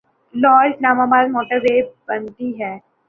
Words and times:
لاہور 0.33 0.65
اسلام 0.69 0.97
آباد 1.05 1.25
موٹر 1.35 1.57
وے 1.63 1.75
بنتی 2.07 2.49
ہے۔ 2.61 2.73